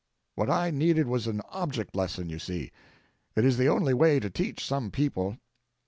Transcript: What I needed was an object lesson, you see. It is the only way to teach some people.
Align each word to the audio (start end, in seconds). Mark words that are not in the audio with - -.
What 0.33 0.49
I 0.49 0.71
needed 0.71 1.05
was 1.05 1.27
an 1.27 1.41
object 1.49 1.95
lesson, 1.95 2.27
you 2.27 2.39
see. 2.39 2.71
It 3.35 3.45
is 3.45 3.57
the 3.57 3.69
only 3.69 3.93
way 3.93 4.19
to 4.19 4.31
teach 4.31 4.65
some 4.65 4.89
people. 4.89 5.37